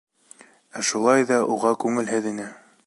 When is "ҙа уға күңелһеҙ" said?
1.33-2.29